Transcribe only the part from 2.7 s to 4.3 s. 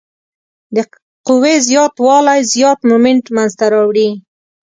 مومنټ منځته راوړي.